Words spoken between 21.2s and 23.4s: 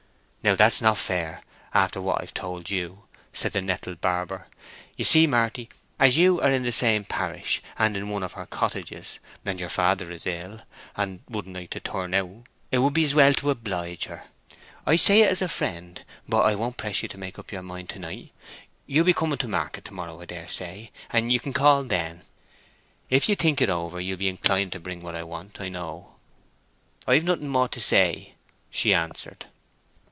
you can call then. If you